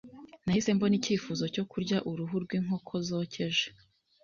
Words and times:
Nahise 0.43 0.69
mbona 0.75 0.95
icyifuzo 0.99 1.43
cyo 1.53 1.63
kurya 1.71 1.97
uruhu 2.09 2.35
rwinkoko 2.45 2.93
zokeje. 3.07 3.65